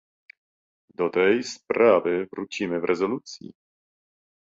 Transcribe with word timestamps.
Do 0.95 1.09
tej 1.09 1.43
sprawy 1.43 2.27
wrócimy 2.33 2.79
w 2.79 2.83
rezolucji 2.83 3.53